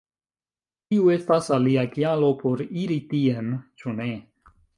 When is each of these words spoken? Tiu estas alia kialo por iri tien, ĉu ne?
Tiu 0.93 1.11
estas 1.15 1.49
alia 1.57 1.83
kialo 1.91 2.31
por 2.41 2.65
iri 2.85 2.99
tien, 3.13 3.53
ĉu 3.83 3.95
ne? 4.01 4.11